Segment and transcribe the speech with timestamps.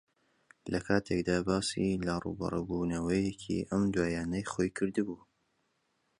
[0.73, 5.19] لەکاتێکدا باسی لە ڕووبەڕووبوونەوەیەکی ئەم دواییانەی خۆی کردبوو